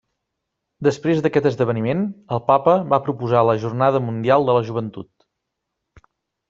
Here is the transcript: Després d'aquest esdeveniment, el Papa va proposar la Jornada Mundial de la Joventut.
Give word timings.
Després 0.87 1.19
d'aquest 1.25 1.49
esdeveniment, 1.49 2.01
el 2.37 2.41
Papa 2.49 2.73
va 2.95 3.01
proposar 3.09 3.47
la 3.51 3.57
Jornada 3.67 4.03
Mundial 4.09 4.51
de 4.51 4.59
la 4.61 4.69
Joventut. 4.71 5.13